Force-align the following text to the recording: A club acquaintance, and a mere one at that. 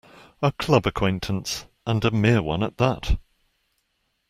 A 0.41 0.51
club 0.53 0.87
acquaintance, 0.87 1.67
and 1.85 2.03
a 2.03 2.09
mere 2.09 2.41
one 2.41 2.63
at 2.63 2.77
that. 2.77 3.17